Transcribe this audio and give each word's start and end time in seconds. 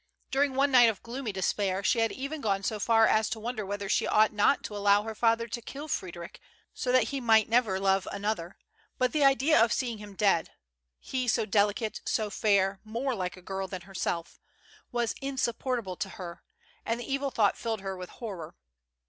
During 0.31 0.55
one 0.55 0.71
night 0.71 0.89
of 0.89 1.03
gloomy 1.03 1.31
despair 1.31 1.83
she 1.83 1.99
had 1.99 2.11
even 2.11 2.41
gone 2.41 2.63
so 2.63 2.79
far 2.79 3.05
as 3.05 3.29
to 3.29 3.39
wonder 3.39 3.63
whether 3.63 3.87
she 3.87 4.07
ought 4.07 4.33
not 4.33 4.63
to 4.63 4.75
allow 4.75 5.03
her 5.03 5.13
father 5.13 5.47
to 5.49 5.61
kill 5.61 5.87
Frederic, 5.87 6.39
so 6.73 6.91
that 6.91 7.09
he 7.09 7.21
might 7.21 7.47
never 7.47 7.79
love 7.79 8.07
another; 8.11 8.57
but 8.97 9.11
the 9.13 9.23
idea 9.23 9.63
of 9.63 9.71
seeing 9.71 9.99
him 9.99 10.15
dead— 10.15 10.49
he 11.11 11.27
so 11.27 11.45
deli 11.45 11.75
cate, 11.75 12.01
so 12.03 12.31
fair, 12.31 12.79
more 12.83 13.13
like 13.13 13.37
a 13.37 13.43
girl 13.43 13.67
than 13.67 13.81
herself— 13.81 14.39
was 14.91 15.13
insup 15.21 15.59
portable 15.59 15.95
to 15.97 16.09
her, 16.09 16.41
and 16.83 16.99
the 16.99 17.05
evil 17.05 17.29
thought 17.29 17.55
filled 17.55 17.81
her 17.81 17.95
with 17.95 18.09
horror. 18.09 18.55